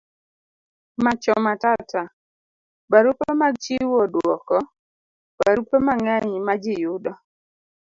Macho 1.03 1.33
Matata. 1.45 2.01
barupe 2.91 3.27
mag 3.41 3.53
chiwo 3.63 3.99
duoko. 4.13 4.57
barupe 5.39 5.77
mang'eny 5.87 6.33
majiyudo 6.47 7.11